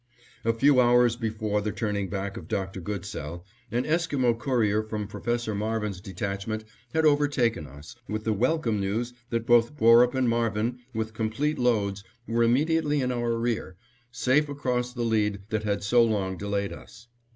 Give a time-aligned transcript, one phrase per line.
[0.43, 2.81] A few hours before the turning back of Dr.
[2.81, 6.63] Goodsell, an Esquimo courier from Professor Marvin's detachment
[6.95, 12.03] had overtaken us, with the welcome news that both Borup and Marvin, with complete loads,
[12.27, 13.75] were immediately in our rear,
[14.09, 17.07] safe across the lead that had so long delayed us.